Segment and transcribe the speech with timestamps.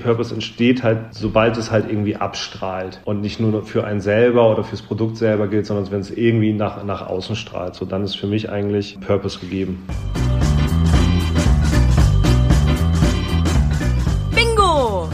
[0.00, 4.64] Purpose entsteht halt, sobald es halt irgendwie abstrahlt und nicht nur für einen selber oder
[4.64, 7.74] fürs Produkt selber gilt, sondern wenn es irgendwie nach, nach außen strahlt.
[7.74, 9.86] So dann ist für mich eigentlich Purpose gegeben.
[14.34, 15.08] Bingo!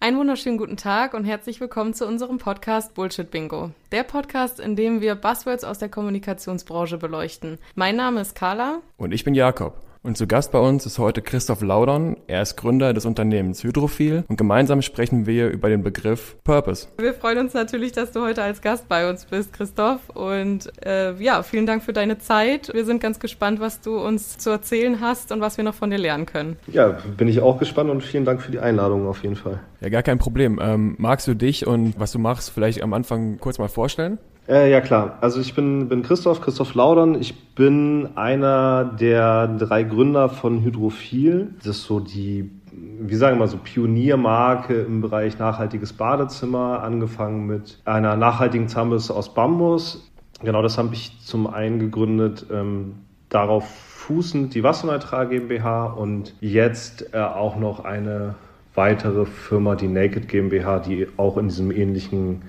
[0.00, 3.70] Einen wunderschönen guten Tag und herzlich willkommen zu unserem Podcast Bullshit Bingo.
[3.92, 7.58] Der Podcast, in dem wir Buzzwords aus der Kommunikationsbranche beleuchten.
[7.74, 8.78] Mein Name ist Carla.
[8.96, 9.85] Und ich bin Jakob.
[10.06, 12.16] Und zu Gast bei uns ist heute Christoph Laudern.
[12.28, 16.86] Er ist Gründer des Unternehmens Hydrophil und gemeinsam sprechen wir über den Begriff Purpose.
[16.96, 20.08] Wir freuen uns natürlich, dass du heute als Gast bei uns bist, Christoph.
[20.10, 22.72] Und äh, ja, vielen Dank für deine Zeit.
[22.72, 25.90] Wir sind ganz gespannt, was du uns zu erzählen hast und was wir noch von
[25.90, 26.56] dir lernen können.
[26.68, 29.58] Ja, bin ich auch gespannt und vielen Dank für die Einladung auf jeden Fall.
[29.80, 30.60] Ja, gar kein Problem.
[30.62, 34.18] Ähm, magst du dich und was du machst vielleicht am Anfang kurz mal vorstellen?
[34.48, 37.20] Äh, ja klar, also ich bin, bin Christoph, Christoph Laudern.
[37.20, 41.54] Ich bin einer der drei Gründer von Hydrophil.
[41.58, 47.46] Das ist so die, wie sagen wir mal, so Pioniermarke im Bereich nachhaltiges Badezimmer, angefangen
[47.46, 50.08] mit einer nachhaltigen Zahnbürste aus Bambus.
[50.44, 52.94] Genau das habe ich zum einen gegründet, ähm,
[53.28, 58.36] darauf fußend die Wasserneutral GmbH und jetzt äh, auch noch eine
[58.76, 62.42] weitere Firma, die Naked GmbH, die auch in diesem ähnlichen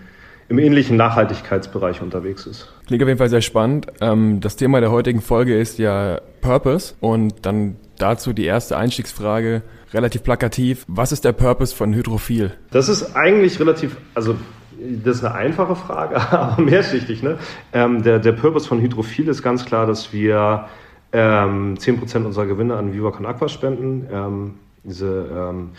[0.50, 2.72] im ähnlichen Nachhaltigkeitsbereich unterwegs ist.
[2.88, 3.88] Klingt auf jeden Fall sehr spannend.
[4.02, 9.64] Ähm, das Thema der heutigen Folge ist ja Purpose und dann dazu die erste Einstiegsfrage,
[9.94, 10.86] relativ plakativ.
[10.88, 12.54] Was ist der Purpose von Hydrophil?
[12.72, 14.36] Das ist eigentlich relativ, also
[14.80, 17.24] das ist eine einfache Frage, aber mehrschichtig.
[17.24, 17.38] Ne?
[17.74, 20.68] Ähm, der, der Purpose von Hydrophil ist ganz klar, dass wir
[21.12, 24.08] ähm, 10% unserer Gewinne an Viva Con Aqua spenden.
[24.12, 25.72] Ähm, diese ähm,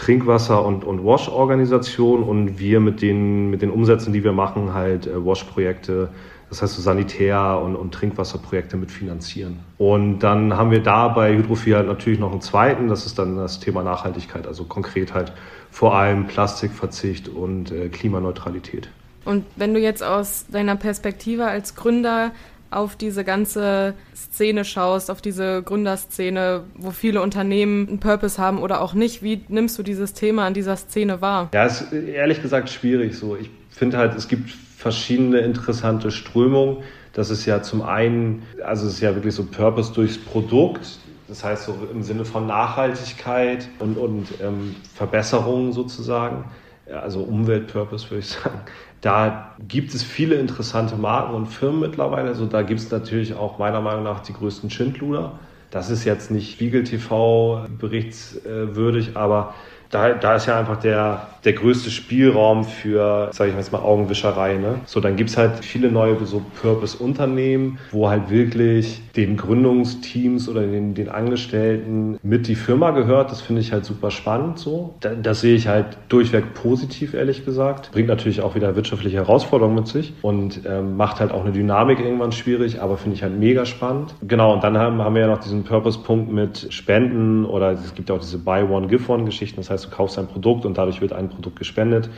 [0.00, 5.06] Trinkwasser- und, und Wash-Organisation und wir mit den, mit den Umsätzen, die wir machen, halt
[5.06, 6.08] äh, Wash-Projekte,
[6.48, 9.58] das heißt so Sanitär- und, und Trinkwasserprojekte mitfinanzieren.
[9.76, 13.36] Und dann haben wir da bei Hydrophil halt natürlich noch einen zweiten, das ist dann
[13.36, 15.32] das Thema Nachhaltigkeit, also konkret halt
[15.70, 18.88] vor allem Plastikverzicht und äh, Klimaneutralität.
[19.26, 22.32] Und wenn du jetzt aus deiner Perspektive als Gründer
[22.70, 28.80] auf diese ganze Szene schaust, auf diese Gründerszene, wo viele Unternehmen einen Purpose haben oder
[28.80, 31.48] auch nicht, wie nimmst du dieses Thema an dieser Szene wahr?
[31.52, 33.36] Ja, ist ehrlich gesagt schwierig so.
[33.36, 36.78] Ich finde halt, es gibt verschiedene interessante Strömungen.
[37.12, 40.98] Das ist ja zum einen, also es ist ja wirklich so Purpose durchs Produkt.
[41.28, 46.44] Das heißt so im Sinne von Nachhaltigkeit und, und ähm, Verbesserungen sozusagen.
[46.86, 48.60] Also Umweltpurpose würde ich sagen.
[49.00, 52.28] Da gibt es viele interessante Marken und Firmen mittlerweile.
[52.28, 55.38] Also da gibt es natürlich auch meiner Meinung nach die größten Schindluder.
[55.70, 59.54] Das ist jetzt nicht Spiegel TV berichtswürdig, aber
[59.88, 63.80] da, da ist ja einfach der, der größte Spielraum für, sage ich mal jetzt mal,
[63.80, 64.54] Augenwischerei.
[64.54, 64.80] Ne?
[64.86, 70.94] So, dann gibt's halt viele neue so Purpose-Unternehmen, wo halt wirklich den Gründungsteams oder den,
[70.94, 73.30] den Angestellten mit die Firma gehört.
[73.30, 74.94] Das finde ich halt super spannend so.
[75.00, 77.90] Das, das sehe ich halt durchweg positiv, ehrlich gesagt.
[77.92, 82.00] Bringt natürlich auch wieder wirtschaftliche Herausforderungen mit sich und ähm, macht halt auch eine Dynamik
[82.00, 84.14] irgendwann schwierig, aber finde ich halt mega spannend.
[84.26, 88.08] Genau, und dann haben, haben wir ja noch diesen Purpose-Punkt mit Spenden oder es gibt
[88.08, 89.56] ja auch diese Buy One, Give One-Geschichten.
[89.56, 92.10] Das heißt, du kaufst ein Produkt und dadurch wird ein Produkt gespendet.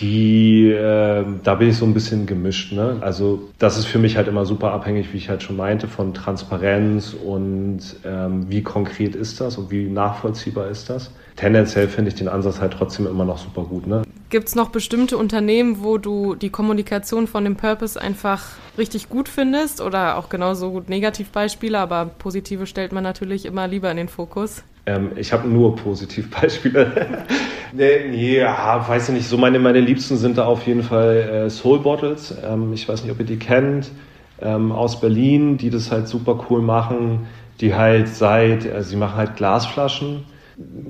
[0.00, 2.72] Die, äh, da bin ich so ein bisschen gemischt.
[2.72, 2.98] Ne?
[3.00, 6.12] Also das ist für mich halt immer super abhängig, wie ich halt schon meinte, von
[6.14, 11.12] Transparenz und ähm, wie konkret ist das und wie nachvollziehbar ist das.
[11.36, 13.86] Tendenziell finde ich den Ansatz halt trotzdem immer noch super gut.
[13.86, 14.02] Ne?
[14.30, 18.42] Gibt es noch bestimmte Unternehmen, wo du die Kommunikation von dem Purpose einfach
[18.76, 23.92] richtig gut findest oder auch genauso gut Negativbeispiele, aber positive stellt man natürlich immer lieber
[23.92, 24.64] in den Fokus?
[24.86, 27.24] Ähm, ich habe nur Positivbeispiele.
[28.12, 29.28] ja, weiß ich nicht.
[29.28, 32.34] So meine, meine Liebsten sind da auf jeden Fall äh, Soul Bottles.
[32.44, 33.90] Ähm, ich weiß nicht, ob ihr die kennt.
[34.40, 37.26] Ähm, aus Berlin, die das halt super cool machen.
[37.60, 40.24] Die halt seit, also sie machen halt Glasflaschen,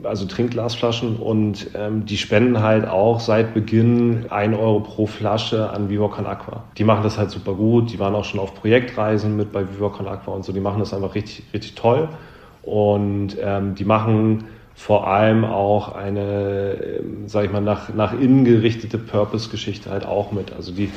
[0.03, 5.91] also Trinkglasflaschen und ähm, die spenden halt auch seit Beginn ein Euro pro Flasche an
[5.91, 6.65] Viva Con Aqua.
[6.79, 7.93] Die machen das halt super gut.
[7.93, 10.53] Die waren auch schon auf Projektreisen mit bei Viva Con Aqua und so.
[10.53, 12.09] Die machen das einfach richtig, richtig toll.
[12.65, 14.45] Und ähm, die machen
[14.75, 20.33] vor allem auch eine, ähm, sag ich mal, nach, nach innen gerichtete Purpose-Geschichte halt auch
[20.33, 20.53] mit.
[20.53, 20.91] Also die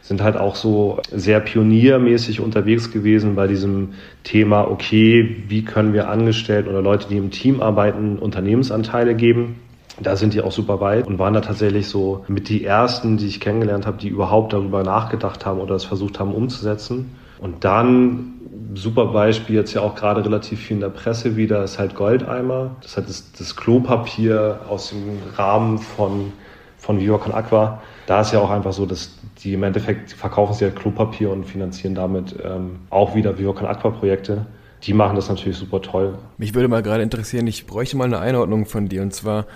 [0.00, 3.90] sind halt auch so sehr pioniermäßig unterwegs gewesen bei diesem
[4.24, 9.56] Thema, okay, wie können wir Angestellten oder Leute, die im Team arbeiten, Unternehmensanteile geben.
[10.00, 13.26] Da sind die auch super weit und waren da tatsächlich so mit die ersten, die
[13.26, 17.10] ich kennengelernt habe, die überhaupt darüber nachgedacht haben oder es versucht haben umzusetzen.
[17.40, 18.34] Und dann
[18.74, 22.76] super Beispiel, jetzt ja auch gerade relativ viel in der Presse wieder, ist halt Goldeimer.
[22.80, 26.32] Das ist halt das, das Klopapier aus dem Rahmen von,
[26.76, 27.82] von Viva Con Aqua.
[28.06, 31.44] Da ist ja auch einfach so, dass die im Endeffekt verkaufen sie halt Klopapier und
[31.44, 34.46] finanzieren damit ähm, auch wieder Viva Con Aqua Projekte.
[34.82, 36.18] die machen das natürlich super toll.
[36.36, 39.46] Mich würde mal gerade interessieren, ich bräuchte mal eine Einordnung von dir und zwar,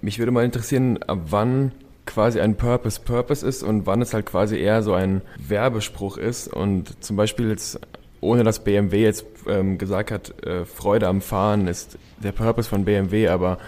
[0.00, 1.72] mich würde mal interessieren, ab wann
[2.06, 6.48] quasi ein Purpose Purpose ist und wann es halt quasi eher so ein Werbespruch ist
[6.48, 7.80] und zum Beispiel jetzt
[8.20, 12.84] ohne dass BMW jetzt ähm, gesagt hat, äh, Freude am Fahren ist der Purpose von
[12.84, 13.58] BMW, aber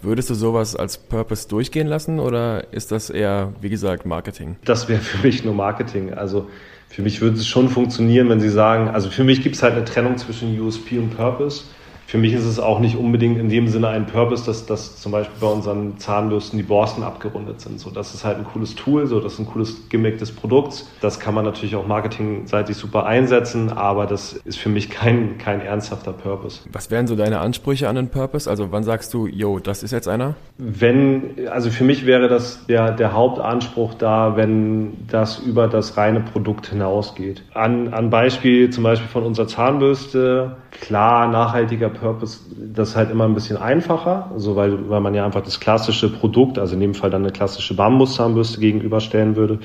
[0.00, 4.56] Würdest du sowas als Purpose durchgehen lassen oder ist das eher, wie gesagt, Marketing?
[4.64, 6.14] Das wäre für mich nur Marketing.
[6.14, 6.48] Also
[6.88, 9.74] für mich würde es schon funktionieren, wenn Sie sagen, also für mich gibt es halt
[9.74, 11.64] eine Trennung zwischen USP und Purpose
[12.08, 15.12] für mich ist es auch nicht unbedingt in dem Sinne ein Purpose, dass, dass zum
[15.12, 17.78] Beispiel bei unseren Zahnbürsten die Borsten abgerundet sind.
[17.78, 20.88] So, das ist halt ein cooles Tool, so, das ist ein cooles Gimmick des Produkts.
[21.02, 25.60] Das kann man natürlich auch marketingseitig super einsetzen, aber das ist für mich kein, kein
[25.60, 26.60] ernsthafter Purpose.
[26.72, 28.48] Was wären so deine Ansprüche an den Purpose?
[28.48, 30.34] Also wann sagst du, yo, das ist jetzt einer?
[30.56, 36.20] Wenn, also für mich wäre das der, der Hauptanspruch da, wenn das über das reine
[36.20, 37.42] Produkt hinausgeht.
[37.52, 42.40] An, an Beispiel zum Beispiel von unserer Zahnbürste, klar, nachhaltiger Purpose,
[42.74, 46.10] das ist halt immer ein bisschen einfacher, also weil, weil man ja einfach das klassische
[46.10, 49.58] Produkt, also in dem Fall dann eine klassische Bambuszahnbürste gegenüberstellen würde.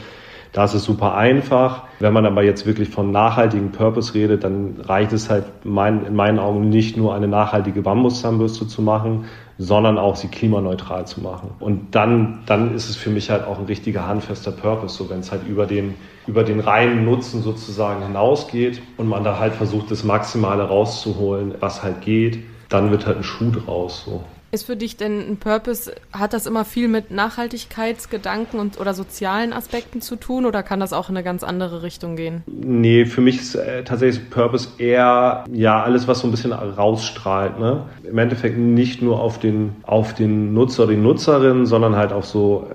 [0.53, 1.83] Da ist es super einfach.
[1.99, 6.15] Wenn man aber jetzt wirklich von nachhaltigen Purpose redet, dann reicht es halt mein, in
[6.15, 9.25] meinen Augen nicht nur eine nachhaltige Bambuszahnbürste zu machen,
[9.57, 11.49] sondern auch sie klimaneutral zu machen.
[11.59, 15.19] Und dann, dann ist es für mich halt auch ein richtiger handfester Purpose, so wenn
[15.19, 15.95] es halt über den,
[16.27, 21.83] über den reinen Nutzen sozusagen hinausgeht und man da halt versucht, das Maximale rauszuholen, was
[21.83, 22.39] halt geht,
[22.69, 24.03] dann wird halt ein Schuh draus.
[24.05, 24.23] So.
[24.53, 29.51] Ist für dich denn ein Purpose, hat das immer viel mit Nachhaltigkeitsgedanken und oder sozialen
[29.51, 32.43] Aspekten zu tun oder kann das auch in eine ganz andere Richtung gehen?
[32.45, 37.57] Nee, für mich ist äh, tatsächlich Purpose eher ja alles, was so ein bisschen rausstrahlt.
[37.57, 37.87] Ne?
[38.03, 42.23] Im Endeffekt nicht nur auf den, auf den Nutzer oder die Nutzerin, sondern halt auch
[42.23, 42.67] so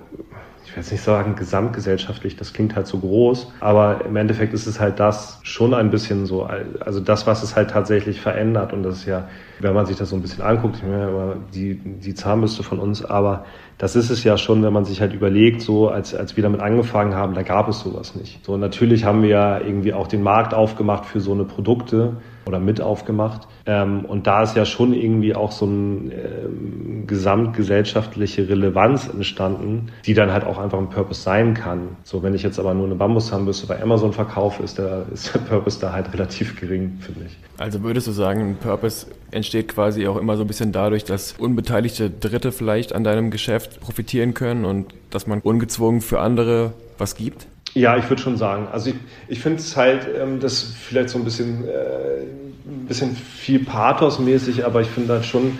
[0.79, 4.79] will jetzt nicht sagen gesamtgesellschaftlich, das klingt halt so groß, aber im Endeffekt ist es
[4.79, 8.99] halt das schon ein bisschen so, also das, was es halt tatsächlich verändert und das
[8.99, 9.27] ist ja,
[9.59, 13.03] wenn man sich das so ein bisschen anguckt, ich meine die, die Zahnbürste von uns,
[13.03, 13.45] aber
[13.77, 16.61] das ist es ja schon, wenn man sich halt überlegt, so als, als wir damit
[16.61, 18.45] angefangen haben, da gab es sowas nicht.
[18.45, 22.59] So natürlich haben wir ja irgendwie auch den Markt aufgemacht für so eine Produkte, oder
[22.59, 23.47] mit aufgemacht.
[23.65, 30.13] Ähm, und da ist ja schon irgendwie auch so eine ähm, gesamtgesellschaftliche Relevanz entstanden, die
[30.13, 31.97] dann halt auch einfach ein Purpose sein kann.
[32.03, 35.39] So, wenn ich jetzt aber nur eine Bambuszahnbürste bei Amazon verkaufe, ist der, ist der
[35.39, 37.37] Purpose da halt relativ gering, finde ich.
[37.57, 41.33] Also würdest du sagen, ein Purpose entsteht quasi auch immer so ein bisschen dadurch, dass
[41.33, 47.15] unbeteiligte Dritte vielleicht an deinem Geschäft profitieren können und dass man ungezwungen für andere was
[47.15, 47.47] gibt?
[47.73, 48.67] Ja, ich würde schon sagen.
[48.71, 48.95] Also ich,
[49.27, 52.23] ich finde es halt, ähm, das vielleicht so ein bisschen, äh,
[52.67, 55.57] ein bisschen viel Pathos-mäßig, aber ich finde halt schon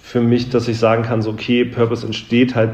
[0.00, 2.70] für mich, dass ich sagen kann, so okay, Purpose entsteht halt,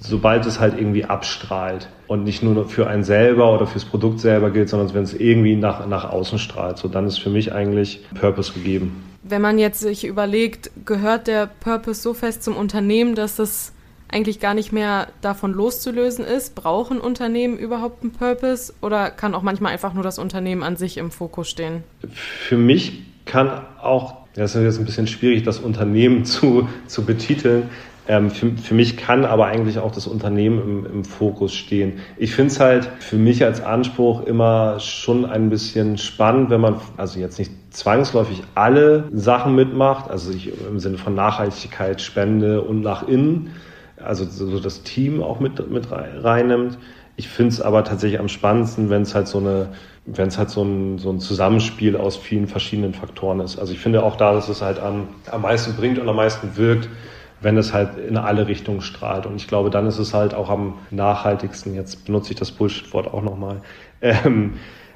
[0.00, 4.50] sobald es halt irgendwie abstrahlt und nicht nur für einen selber oder fürs Produkt selber
[4.50, 6.78] gilt, sondern wenn es irgendwie nach, nach außen strahlt.
[6.78, 9.04] So dann ist für mich eigentlich Purpose gegeben.
[9.22, 13.72] Wenn man jetzt sich überlegt, gehört der Purpose so fest zum Unternehmen, dass es
[14.10, 16.54] eigentlich gar nicht mehr davon loszulösen ist?
[16.54, 20.96] Brauchen Unternehmen überhaupt einen Purpose oder kann auch manchmal einfach nur das Unternehmen an sich
[20.96, 21.84] im Fokus stehen?
[22.12, 23.50] Für mich kann
[23.80, 27.70] auch, das ist jetzt ein bisschen schwierig, das Unternehmen zu, zu betiteln.
[28.10, 31.98] Ähm, für, für, mich kann aber eigentlich auch das Unternehmen im, im Fokus stehen.
[32.16, 36.80] Ich finde es halt für mich als Anspruch immer schon ein bisschen spannend, wenn man
[36.96, 42.80] also jetzt nicht zwangsläufig alle Sachen mitmacht, also ich, im Sinne von Nachhaltigkeit, Spende und
[42.80, 43.50] nach innen,
[44.02, 46.78] also so das Team auch mit, mit reinnimmt.
[47.16, 49.70] Ich finde es aber tatsächlich am spannendsten, wenn es halt so eine,
[50.06, 53.58] wenn es halt so ein, so ein Zusammenspiel aus vielen verschiedenen Faktoren ist.
[53.58, 56.56] Also ich finde auch da, dass es halt am, am meisten bringt und am meisten
[56.56, 56.88] wirkt,
[57.40, 59.26] wenn es halt in alle Richtungen strahlt.
[59.26, 63.12] Und ich glaube, dann ist es halt auch am nachhaltigsten, jetzt benutze ich das Bullshit-Wort
[63.12, 63.62] auch nochmal,
[64.00, 64.54] ähm,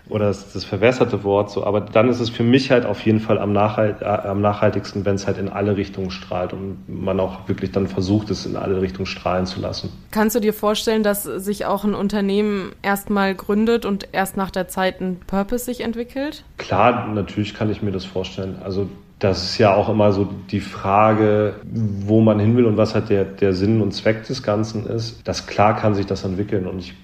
[0.09, 1.65] oder das, das verwässerte Wort so.
[1.65, 5.05] Aber dann ist es für mich halt auf jeden Fall am, nachhalt, äh, am nachhaltigsten,
[5.05, 8.57] wenn es halt in alle Richtungen strahlt und man auch wirklich dann versucht, es in
[8.57, 9.91] alle Richtungen strahlen zu lassen.
[10.11, 14.69] Kannst du dir vorstellen, dass sich auch ein Unternehmen erstmal gründet und erst nach der
[14.69, 16.45] Zeit ein Purpose sich entwickelt?
[16.59, 18.57] Klar, natürlich kann ich mir das vorstellen.
[18.63, 18.89] Also
[19.23, 23.09] das ist ja auch immer so die Frage, wo man hin will und was halt
[23.09, 25.21] der, der Sinn und Zweck des Ganzen ist.
[25.29, 26.95] Das klar kann sich das entwickeln und ich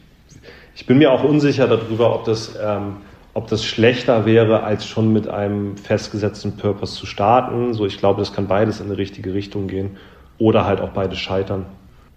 [0.78, 2.98] ich bin mir auch unsicher darüber, ob das, ähm,
[3.34, 7.74] ob das schlechter wäre, als schon mit einem festgesetzten Purpose zu starten.
[7.74, 9.96] So, ich glaube, das kann beides in eine richtige Richtung gehen
[10.38, 11.66] oder halt auch beides scheitern.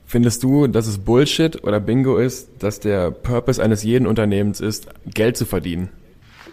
[0.05, 4.87] Findest du, dass es Bullshit oder Bingo ist, dass der Purpose eines jeden Unternehmens ist,
[5.11, 5.89] Geld zu verdienen?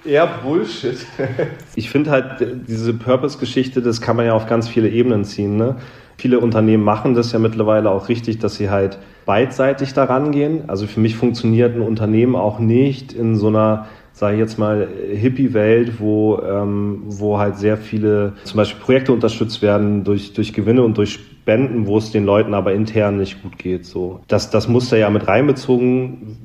[0.03, 0.97] Eher Bullshit.
[1.75, 5.59] ich finde halt, diese Purpose-Geschichte, das kann man ja auf ganz viele Ebenen ziehen.
[5.59, 5.77] Ne?
[6.19, 10.65] Viele Unternehmen machen das ja mittlerweile auch richtig, dass sie halt beidseitig daran gehen.
[10.67, 13.87] Also für mich funktioniert ein Unternehmen auch nicht in so einer
[14.19, 19.63] sage ich jetzt mal, Hippie-Welt, wo, ähm, wo halt sehr viele zum Beispiel Projekte unterstützt
[19.63, 23.59] werden durch, durch Gewinne und durch Spenden, wo es den Leuten aber intern nicht gut
[23.59, 23.87] geht.
[23.87, 24.21] So.
[24.27, 26.37] Das, das muss da ja mit reinbezogen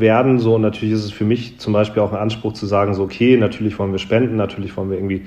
[0.00, 0.38] werden.
[0.38, 3.02] So, und natürlich ist es für mich zum Beispiel auch ein Anspruch zu sagen, so,
[3.02, 5.22] okay, natürlich wollen wir spenden, natürlich wollen wir irgendwie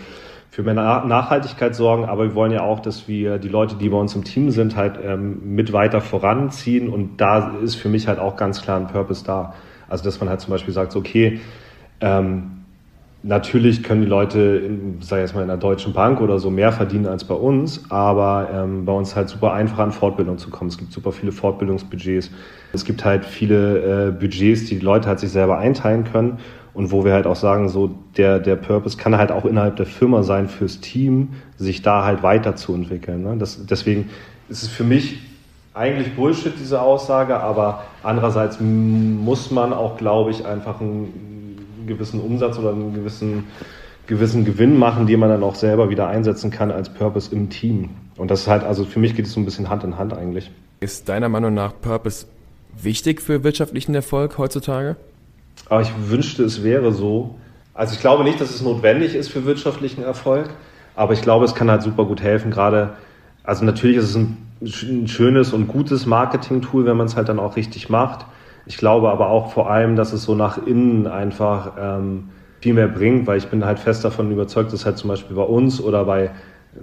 [0.51, 3.95] für mehr Nachhaltigkeit sorgen, aber wir wollen ja auch, dass wir die Leute, die bei
[3.95, 6.89] uns im Team sind, halt ähm, mit weiter voranziehen.
[6.89, 9.53] Und da ist für mich halt auch ganz klar ein Purpose da.
[9.87, 11.39] Also dass man halt zum Beispiel sagt, okay,
[12.01, 12.60] ähm,
[13.23, 16.49] natürlich können die Leute, in, sag ich jetzt mal, in einer deutschen Bank oder so
[16.49, 20.49] mehr verdienen als bei uns, aber ähm, bei uns halt super einfach an Fortbildung zu
[20.49, 20.69] kommen.
[20.69, 22.31] Es gibt super viele Fortbildungsbudgets.
[22.73, 26.39] Es gibt halt viele äh, Budgets, die die Leute halt sich selber einteilen können
[26.73, 29.85] und wo wir halt auch sagen, so der, der Purpose kann halt auch innerhalb der
[29.85, 33.23] Firma sein fürs Team, sich da halt weiterzuentwickeln.
[33.23, 33.35] Ne?
[33.37, 34.09] Das, deswegen
[34.49, 35.19] ist es für mich
[35.73, 40.81] eigentlich Bullshit, diese Aussage, aber andererseits muss man auch, glaube ich, einfach
[41.81, 43.45] einen gewissen Umsatz oder einen gewissen,
[44.07, 47.89] gewissen Gewinn machen, den man dann auch selber wieder einsetzen kann als Purpose im Team.
[48.17, 50.13] Und das ist halt, also für mich geht es so ein bisschen Hand in Hand
[50.13, 50.51] eigentlich.
[50.79, 52.27] Ist deiner Meinung nach Purpose
[52.81, 54.95] wichtig für wirtschaftlichen Erfolg heutzutage?
[55.69, 57.35] Aber ich wünschte, es wäre so.
[57.73, 60.49] Also ich glaube nicht, dass es notwendig ist für wirtschaftlichen Erfolg,
[60.95, 62.51] aber ich glaube, es kann halt super gut helfen.
[62.51, 62.93] Gerade,
[63.43, 67.39] also natürlich ist es ein, ein schönes und gutes Marketing-Tool, wenn man es halt dann
[67.39, 68.25] auch richtig macht.
[68.65, 72.87] Ich glaube aber auch vor allem, dass es so nach innen einfach ähm, viel mehr
[72.87, 76.05] bringt, weil ich bin halt fest davon überzeugt, dass halt zum Beispiel bei uns oder
[76.05, 76.31] bei,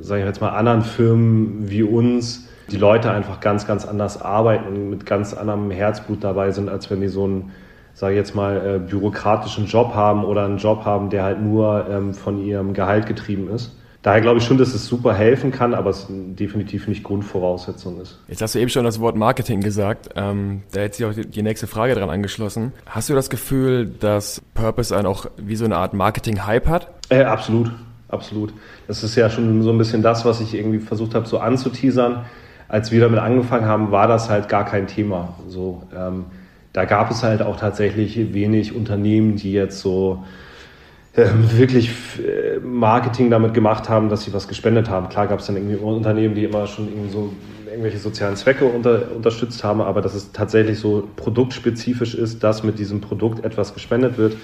[0.01, 4.67] sage ich jetzt mal, anderen Firmen wie uns die Leute einfach ganz, ganz anders arbeiten
[4.67, 7.53] und mit ganz anderem Herzblut dabei sind, als wenn die so einen,
[7.95, 11.87] sage ich jetzt mal, äh, bürokratischen Job haben oder einen Job haben, der halt nur
[11.89, 15.75] ähm, von ihrem Gehalt getrieben ist daher glaube ich schon, dass es super helfen kann,
[15.75, 18.19] aber es definitiv nicht Grundvoraussetzung ist.
[18.29, 20.11] Jetzt hast du eben schon das Wort Marketing gesagt.
[20.17, 22.73] Ähm, da hätte sich auch die nächste Frage dran angeschlossen.
[22.87, 26.89] Hast du das Gefühl, dass Purpose einen auch wie so eine Art Marketing-Hype hat?
[27.11, 27.73] Äh, absolut,
[28.09, 28.53] absolut.
[28.87, 32.25] Das ist ja schon so ein bisschen das, was ich irgendwie versucht habe, so anzuteasern.
[32.69, 35.35] Als wir damit angefangen haben, war das halt gar kein Thema.
[35.49, 36.27] So, ähm,
[36.75, 40.23] da gab es halt auch tatsächlich wenig Unternehmen, die jetzt so
[41.57, 45.09] wirklich äh, Marketing damit gemacht haben, dass sie was gespendet haben.
[45.09, 47.33] Klar gab es dann irgendwie Unternehmen, die immer schon irgendwie so
[47.69, 52.79] irgendwelche sozialen Zwecke unter, unterstützt haben, aber dass es tatsächlich so produktspezifisch ist, dass mit
[52.79, 54.37] diesem Produkt etwas gespendet wird,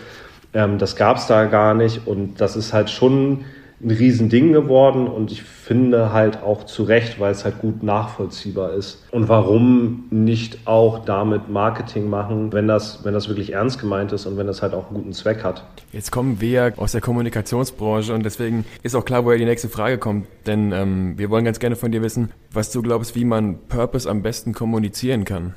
[0.52, 3.44] ähm, das gab es da gar nicht und das ist halt schon
[3.84, 8.72] ein Riesending geworden und ich finde halt auch zu Recht, weil es halt gut nachvollziehbar
[8.72, 9.04] ist.
[9.10, 14.26] Und warum nicht auch damit Marketing machen, wenn das, wenn das wirklich ernst gemeint ist
[14.26, 15.64] und wenn das halt auch einen guten Zweck hat?
[15.92, 19.98] Jetzt kommen wir aus der Kommunikationsbranche und deswegen ist auch klar, woher die nächste Frage
[19.98, 20.26] kommt.
[20.46, 24.08] Denn ähm, wir wollen ganz gerne von dir wissen, was du glaubst, wie man Purpose
[24.08, 25.54] am besten kommunizieren kann.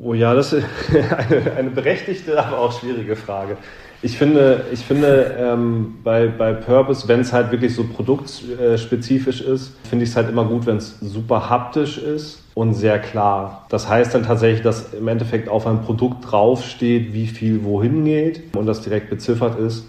[0.00, 0.64] Oh ja, das ist
[1.28, 3.56] eine, eine berechtigte, aber auch schwierige Frage.
[4.04, 9.72] Ich finde, ich finde ähm, bei, bei Purpose, wenn es halt wirklich so produktspezifisch ist,
[9.88, 13.64] finde ich es halt immer gut, wenn es super haptisch ist und sehr klar.
[13.70, 18.54] Das heißt dann tatsächlich, dass im Endeffekt auf einem Produkt draufsteht, wie viel wohin geht
[18.54, 19.86] und das direkt beziffert ist.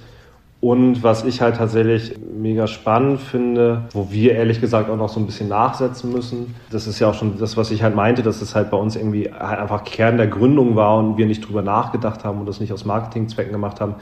[0.62, 5.19] Und was ich halt tatsächlich mega spannend finde, wo wir ehrlich gesagt auch noch so
[5.19, 8.41] ein bisschen nachsetzen müssen, das ist ja auch schon das, was ich halt meinte, dass
[8.41, 11.62] es halt bei uns irgendwie halt einfach Kern der Gründung war und wir nicht drüber
[11.62, 13.95] nachgedacht haben und das nicht aus Marketingzwecken gemacht haben.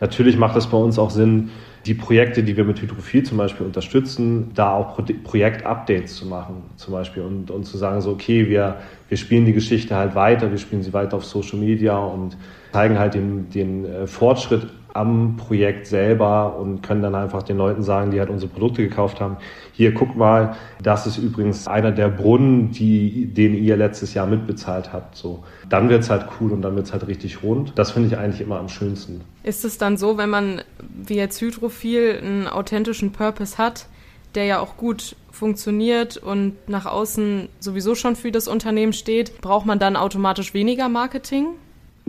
[0.00, 1.50] Natürlich macht es bei uns auch Sinn,
[1.84, 6.62] die Projekte, die wir mit Hydrophil zum Beispiel unterstützen, da auch Pro Projektupdates zu machen,
[6.76, 8.76] zum Beispiel und, und zu sagen so, okay, wir,
[9.08, 12.36] wir spielen die Geschichte halt weiter, wir spielen sie weiter auf Social Media und
[12.72, 17.82] zeigen halt den, den äh, Fortschritt am Projekt selber und können dann einfach den Leuten
[17.82, 19.36] sagen, die halt unsere Produkte gekauft haben,
[19.72, 24.92] hier guck mal, das ist übrigens einer der Brunnen, die, den ihr letztes Jahr mitbezahlt
[24.92, 25.16] habt.
[25.16, 27.72] So, dann wird's halt cool und dann wird's halt richtig rund.
[27.76, 29.20] Das finde ich eigentlich immer am schönsten.
[29.42, 33.86] Ist es dann so, wenn man wie jetzt Hydrophil einen authentischen Purpose hat,
[34.34, 39.66] der ja auch gut funktioniert und nach außen sowieso schon für das Unternehmen steht, braucht
[39.66, 41.46] man dann automatisch weniger Marketing?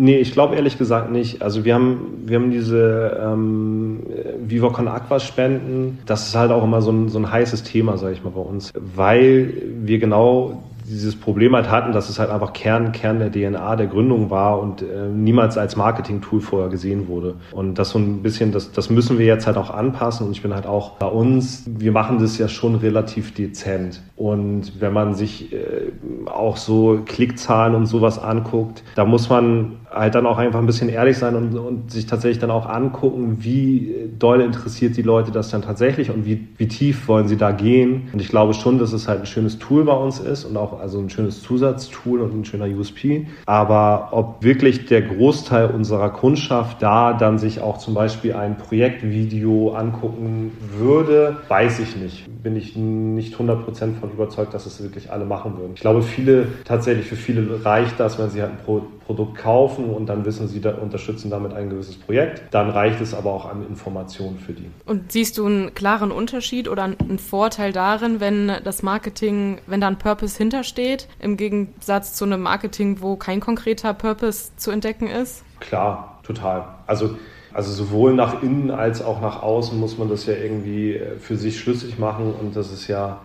[0.01, 1.41] Nee, ich glaube ehrlich gesagt nicht.
[1.41, 3.99] Also wir haben, wir haben diese ähm,
[4.39, 5.99] Vivocon Aqua Spenden.
[6.05, 8.39] Das ist halt auch immer so ein, so ein heißes Thema, sage ich mal, bei
[8.39, 8.71] uns.
[8.75, 13.75] Weil wir genau dieses Problem halt hatten, dass es halt einfach Kern, Kern der DNA
[13.75, 17.35] der Gründung war und äh, niemals als Marketing-Tool vorher gesehen wurde.
[17.51, 20.25] Und das so ein bisschen, das, das müssen wir jetzt halt auch anpassen.
[20.27, 24.01] Und ich bin halt auch bei uns, wir machen das ja schon relativ dezent.
[24.15, 25.91] Und wenn man sich äh,
[26.25, 30.89] auch so Klickzahlen und sowas anguckt, da muss man halt dann auch einfach ein bisschen
[30.89, 35.49] ehrlich sein und, und sich tatsächlich dann auch angucken, wie doll interessiert die Leute das
[35.49, 38.09] dann tatsächlich und wie, wie tief wollen sie da gehen.
[38.13, 40.79] Und ich glaube schon, dass es halt ein schönes Tool bei uns ist und auch
[40.79, 43.27] also ein schönes Zusatztool und ein schöner USP.
[43.45, 49.73] Aber ob wirklich der Großteil unserer Kundschaft da dann sich auch zum Beispiel ein Projektvideo
[49.73, 52.25] angucken würde, weiß ich nicht.
[52.43, 55.71] Bin ich nicht 100% von überzeugt, dass es wirklich alle machen würden.
[55.75, 59.89] Ich glaube, viele, tatsächlich für viele reicht das, wenn sie halt ein Pro Produkt kaufen
[59.89, 62.43] und dann wissen sie, da unterstützen damit ein gewisses Projekt.
[62.51, 64.69] Dann reicht es aber auch an Informationen für die.
[64.85, 69.87] Und siehst du einen klaren Unterschied oder einen Vorteil darin, wenn das Marketing, wenn da
[69.87, 75.43] ein Purpose hintersteht, im Gegensatz zu einem Marketing, wo kein konkreter Purpose zu entdecken ist?
[75.59, 76.67] Klar, total.
[76.85, 77.15] Also
[77.51, 81.35] also sowohl nach innen als auch nach außen muss man das ja irgendwie äh, für
[81.35, 83.23] sich schlüssig machen und das ist ja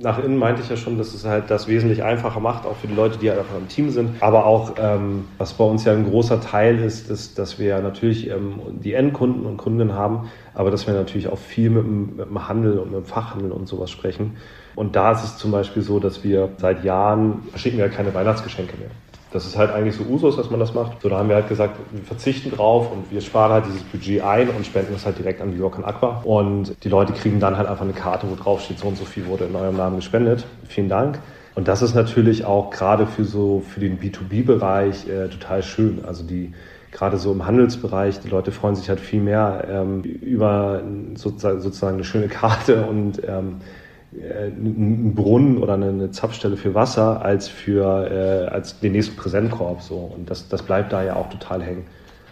[0.00, 2.86] nach innen meinte ich ja schon, dass es halt das wesentlich einfacher macht, auch für
[2.86, 4.22] die Leute, die halt einfach im Team sind.
[4.22, 8.28] Aber auch, ähm, was bei uns ja ein großer Teil ist, ist dass wir natürlich
[8.28, 12.28] ähm, die Endkunden und Kundinnen haben, aber dass wir natürlich auch viel mit dem, mit
[12.28, 14.36] dem Handel und mit dem Fachhandel und sowas sprechen.
[14.74, 18.76] Und da ist es zum Beispiel so, dass wir seit Jahren verschicken wir keine Weihnachtsgeschenke
[18.76, 18.90] mehr.
[19.32, 21.02] Das ist halt eigentlich so Usus, dass man das macht.
[21.02, 24.22] So, da haben wir halt gesagt, wir verzichten drauf und wir sparen halt dieses Budget
[24.22, 26.20] ein und spenden es halt direkt an New York und Aqua.
[26.24, 29.04] Und die Leute kriegen dann halt einfach eine Karte, wo drauf steht, so und so
[29.04, 30.46] viel wurde in eurem Namen gespendet.
[30.68, 31.18] Vielen Dank.
[31.56, 36.04] Und das ist natürlich auch gerade für so, für den B2B-Bereich äh, total schön.
[36.06, 36.52] Also die,
[36.92, 40.82] gerade so im Handelsbereich, die Leute freuen sich halt viel mehr ähm, über
[41.14, 47.22] sozusagen, sozusagen eine schöne Karte und ähm, äh, einen Brunnen oder eine Zapfstelle für Wasser
[47.22, 51.28] als für äh, als den nächsten Präsentkorb so und das das bleibt da ja auch
[51.28, 51.84] total hängen.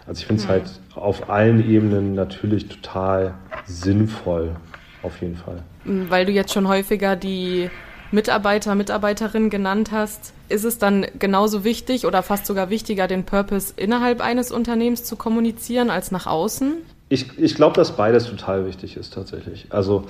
[0.07, 0.51] Also ich finde es mhm.
[0.51, 0.63] halt
[0.95, 3.33] auf allen Ebenen natürlich total
[3.65, 4.55] sinnvoll
[5.03, 5.63] auf jeden Fall.
[5.83, 7.69] Mhm, weil du jetzt schon häufiger die
[8.11, 13.73] Mitarbeiter, Mitarbeiterinnen genannt hast, ist es dann genauso wichtig oder fast sogar wichtiger, den Purpose
[13.75, 16.73] innerhalb eines Unternehmens zu kommunizieren als nach außen?
[17.15, 19.67] Ich, ich glaube, dass beides total wichtig ist tatsächlich.
[19.69, 20.03] Also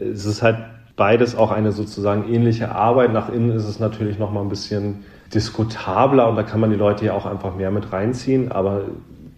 [0.00, 0.56] es ist halt
[0.96, 3.12] beides auch eine sozusagen ähnliche Arbeit.
[3.12, 5.04] Nach innen ist es natürlich noch mal ein bisschen
[5.34, 8.50] diskutabler und da kann man die Leute ja auch einfach mehr mit reinziehen.
[8.50, 8.84] Aber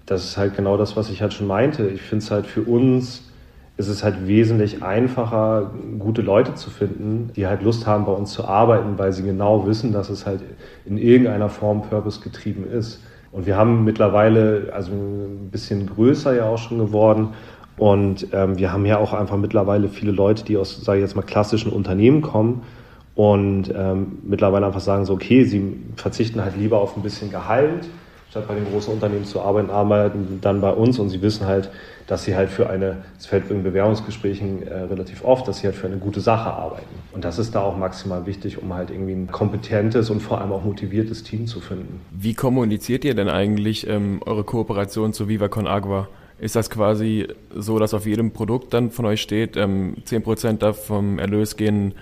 [0.06, 1.88] das ist halt genau das, was ich halt schon meinte.
[1.88, 3.24] Ich finde es halt für uns
[3.76, 8.32] ist es halt wesentlich einfacher, gute Leute zu finden, die halt Lust haben, bei uns
[8.32, 10.42] zu arbeiten, weil sie genau wissen, dass es halt
[10.84, 13.00] in irgendeiner Form Purpose getrieben ist.
[13.30, 17.30] Und wir haben mittlerweile, also ein bisschen größer ja auch schon geworden.
[17.76, 21.14] Und ähm, wir haben ja auch einfach mittlerweile viele Leute, die aus, sage ich jetzt
[21.14, 22.62] mal, klassischen Unternehmen kommen
[23.14, 27.88] und ähm, mittlerweile einfach sagen so, okay, sie verzichten halt lieber auf ein bisschen Gehalt,
[28.30, 31.70] statt bei den großen Unternehmen zu arbeiten, arbeiten dann bei uns und sie wissen halt,
[32.06, 35.76] dass sie halt für eine, es fällt in Bewerbungsgesprächen äh, relativ oft, dass sie halt
[35.76, 36.86] für eine gute Sache arbeiten.
[37.12, 40.52] Und das ist da auch maximal wichtig, um halt irgendwie ein kompetentes und vor allem
[40.52, 42.00] auch motiviertes Team zu finden.
[42.10, 46.08] Wie kommuniziert ihr denn eigentlich ähm, eure Kooperation zu Viva Con Agua?
[46.38, 51.18] Ist das quasi so, dass auf jedem Produkt dann von euch steht, ähm, 10% vom
[51.18, 51.94] Erlös gehen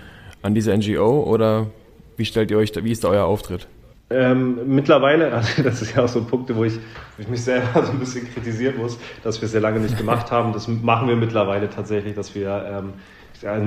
[0.42, 1.68] an diese NGO oder
[2.16, 3.66] wie stellt ihr euch, wie ist da euer Auftritt?
[4.08, 7.42] Ähm, mittlerweile, also das ist ja auch so ein Punkt, wo ich, wo ich mich
[7.42, 10.52] selber so ein bisschen kritisieren muss, dass wir es sehr lange nicht gemacht haben.
[10.52, 12.92] Das machen wir mittlerweile tatsächlich, dass wir ähm,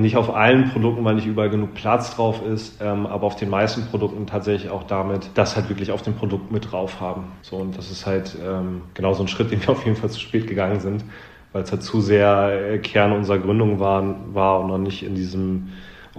[0.00, 3.50] nicht auf allen Produkten, weil nicht überall genug Platz drauf ist, ähm, aber auf den
[3.50, 7.24] meisten Produkten tatsächlich auch damit, das halt wirklich auf dem Produkt mit drauf haben.
[7.42, 10.10] So, und das ist halt ähm, genau so ein Schritt, den wir auf jeden Fall
[10.10, 11.04] zu spät gegangen sind,
[11.52, 15.14] weil es halt zu sehr äh, Kern unserer Gründung war, war und noch nicht in
[15.14, 15.68] diesem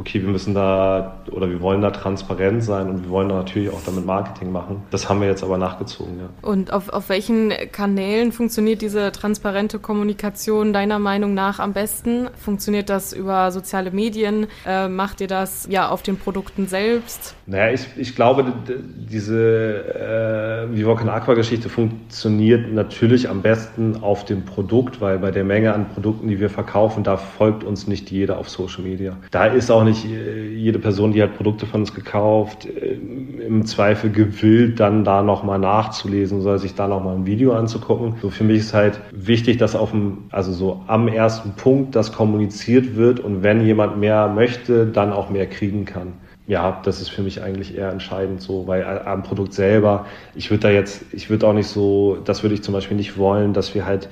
[0.01, 3.69] okay, wir müssen da oder wir wollen da transparent sein und wir wollen da natürlich
[3.69, 4.81] auch damit Marketing machen.
[4.89, 6.29] Das haben wir jetzt aber nachgezogen, ja.
[6.41, 12.29] Und auf, auf welchen Kanälen funktioniert diese transparente Kommunikation deiner Meinung nach am besten?
[12.35, 14.47] Funktioniert das über soziale Medien?
[14.65, 17.35] Äh, macht ihr das ja auf den Produkten selbst?
[17.45, 18.51] Naja, ich, ich glaube,
[18.97, 25.43] diese äh, Vivocan Aqua Geschichte funktioniert natürlich am besten auf dem Produkt, weil bei der
[25.43, 29.17] Menge an Produkten, die wir verkaufen, da folgt uns nicht jeder auf Social Media.
[29.29, 32.97] Da ist auch nicht äh, jede Person, die hat Produkte von uns gekauft, äh,
[33.45, 38.15] im Zweifel gewillt, dann da nochmal nachzulesen oder sich da nochmal ein Video anzugucken.
[38.21, 42.11] So für mich ist halt wichtig, dass auf dem, also so am ersten Punkt das
[42.11, 46.13] kommuniziert wird und wenn jemand mehr möchte, dann auch mehr kriegen kann
[46.47, 50.63] ja, das ist für mich eigentlich eher entscheidend so, weil am Produkt selber, ich würde
[50.63, 53.73] da jetzt, ich würde auch nicht so, das würde ich zum Beispiel nicht wollen, dass
[53.73, 54.09] wir halt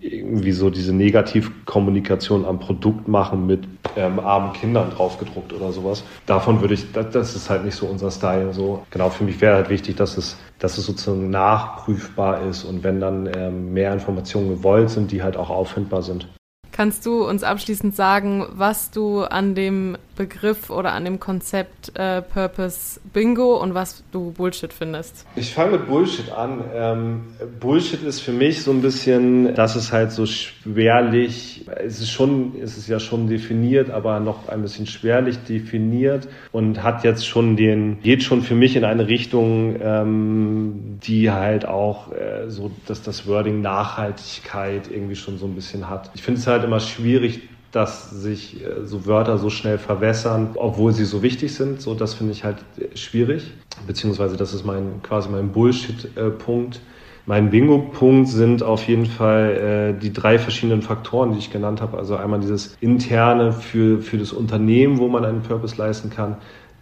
[0.00, 3.64] irgendwie so diese Negativkommunikation am Produkt machen mit
[3.96, 6.04] ähm, armen Kindern draufgedruckt oder sowas.
[6.26, 8.52] Davon würde ich, das, das, ist halt nicht so unser Style.
[8.52, 12.82] So genau für mich wäre halt wichtig, dass es, dass es sozusagen nachprüfbar ist und
[12.82, 16.26] wenn dann ähm, mehr Informationen gewollt sind, die halt auch auffindbar sind.
[16.72, 22.20] Kannst du uns abschließend sagen, was du an dem Begriff oder an dem Konzept äh,
[22.20, 25.24] Purpose Bingo und was du Bullshit findest.
[25.34, 26.62] Ich fange mit Bullshit an.
[26.74, 27.22] Ähm,
[27.58, 32.52] Bullshit ist für mich so ein bisschen, dass es halt so schwerlich, es ist schon,
[32.62, 37.56] es ist ja schon definiert, aber noch ein bisschen schwerlich definiert und hat jetzt schon
[37.56, 43.00] den, geht schon für mich in eine Richtung, ähm, die halt auch äh, so, dass
[43.00, 46.10] das Wording Nachhaltigkeit irgendwie schon so ein bisschen hat.
[46.14, 47.40] Ich finde es halt immer schwierig,
[47.72, 51.80] dass sich äh, so Wörter so schnell verwässern, obwohl sie so wichtig sind.
[51.80, 52.58] So, das finde ich halt
[52.94, 53.52] schwierig.
[53.86, 56.80] Beziehungsweise das ist mein quasi mein Bullshit-Punkt.
[57.26, 61.96] Mein Bingo-Punkt sind auf jeden Fall äh, die drei verschiedenen Faktoren, die ich genannt habe.
[61.98, 66.36] Also einmal dieses interne für, für das Unternehmen, wo man einen Purpose leisten kann.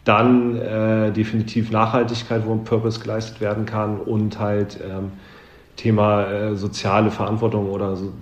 [0.05, 5.12] Dann äh, definitiv Nachhaltigkeit, wo ein Purpose geleistet werden kann und halt ähm,
[5.77, 8.12] Thema äh, soziale Verantwortung oder so,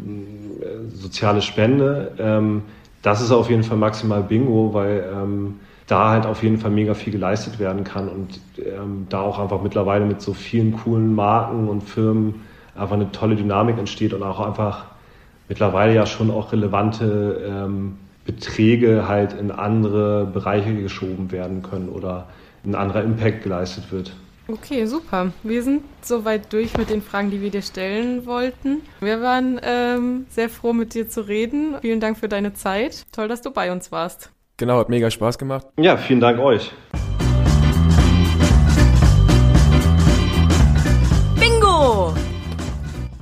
[0.94, 2.12] soziale Spende.
[2.18, 2.62] Ähm,
[3.02, 6.94] das ist auf jeden Fall maximal Bingo, weil ähm, da halt auf jeden Fall mega
[6.94, 11.68] viel geleistet werden kann und ähm, da auch einfach mittlerweile mit so vielen coolen Marken
[11.68, 12.42] und Firmen
[12.74, 14.86] einfach eine tolle Dynamik entsteht und auch einfach
[15.48, 22.26] mittlerweile ja schon auch relevante ähm, Beträge halt in andere Bereiche geschoben werden können oder
[22.64, 24.12] ein anderer Impact geleistet wird.
[24.48, 25.32] Okay, super.
[25.42, 28.82] Wir sind soweit durch mit den Fragen, die wir dir stellen wollten.
[29.00, 31.76] Wir waren ähm, sehr froh, mit dir zu reden.
[31.80, 33.04] Vielen Dank für deine Zeit.
[33.10, 34.30] Toll, dass du bei uns warst.
[34.56, 35.66] Genau, hat mega Spaß gemacht.
[35.78, 36.72] Ja, vielen Dank euch.